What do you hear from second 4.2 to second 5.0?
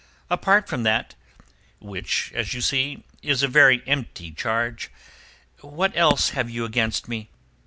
charge,